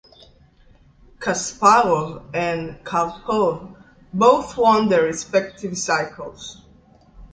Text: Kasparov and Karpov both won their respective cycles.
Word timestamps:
Kasparov 1.19 2.25
and 2.33 2.83
Karpov 2.83 3.75
both 4.11 4.57
won 4.57 4.89
their 4.89 5.03
respective 5.03 5.77
cycles. 5.77 6.59